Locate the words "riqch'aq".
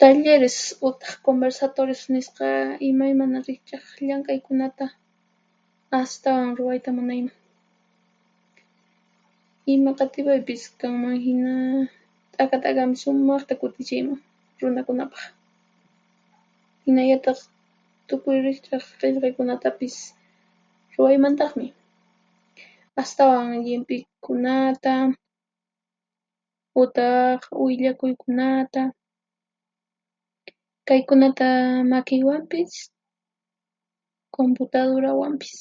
3.48-3.84, 18.46-18.84